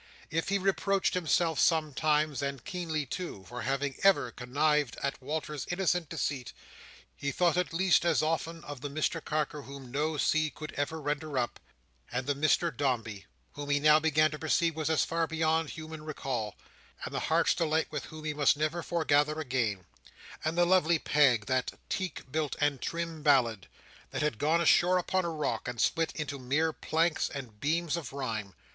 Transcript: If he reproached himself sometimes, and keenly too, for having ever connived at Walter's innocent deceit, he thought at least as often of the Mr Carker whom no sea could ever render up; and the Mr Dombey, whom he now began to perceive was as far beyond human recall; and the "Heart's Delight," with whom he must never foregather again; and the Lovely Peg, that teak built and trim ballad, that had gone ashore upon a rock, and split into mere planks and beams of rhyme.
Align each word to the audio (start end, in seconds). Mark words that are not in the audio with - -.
If 0.31 0.49
he 0.49 0.57
reproached 0.57 1.13
himself 1.13 1.59
sometimes, 1.59 2.41
and 2.41 2.65
keenly 2.65 3.05
too, 3.05 3.45
for 3.47 3.61
having 3.61 3.93
ever 4.01 4.31
connived 4.31 4.97
at 5.03 5.21
Walter's 5.21 5.67
innocent 5.69 6.09
deceit, 6.09 6.53
he 7.15 7.31
thought 7.31 7.55
at 7.55 7.71
least 7.71 8.03
as 8.03 8.23
often 8.23 8.63
of 8.63 8.81
the 8.81 8.89
Mr 8.89 9.23
Carker 9.23 9.61
whom 9.61 9.91
no 9.91 10.17
sea 10.17 10.49
could 10.49 10.73
ever 10.73 10.99
render 10.99 11.37
up; 11.37 11.59
and 12.11 12.25
the 12.25 12.33
Mr 12.33 12.75
Dombey, 12.75 13.27
whom 13.53 13.69
he 13.69 13.79
now 13.79 13.99
began 13.99 14.31
to 14.31 14.39
perceive 14.39 14.75
was 14.75 14.89
as 14.89 15.05
far 15.05 15.27
beyond 15.27 15.69
human 15.69 16.03
recall; 16.03 16.55
and 17.05 17.13
the 17.13 17.19
"Heart's 17.29 17.53
Delight," 17.53 17.91
with 17.91 18.05
whom 18.05 18.25
he 18.25 18.33
must 18.33 18.57
never 18.57 18.81
foregather 18.81 19.39
again; 19.39 19.85
and 20.43 20.57
the 20.57 20.65
Lovely 20.65 20.97
Peg, 20.97 21.45
that 21.45 21.73
teak 21.89 22.23
built 22.31 22.55
and 22.59 22.81
trim 22.81 23.21
ballad, 23.21 23.67
that 24.09 24.23
had 24.23 24.39
gone 24.39 24.61
ashore 24.61 24.97
upon 24.97 25.25
a 25.25 25.29
rock, 25.29 25.67
and 25.67 25.79
split 25.79 26.11
into 26.15 26.39
mere 26.39 26.73
planks 26.73 27.29
and 27.29 27.59
beams 27.59 27.95
of 27.95 28.11
rhyme. 28.11 28.55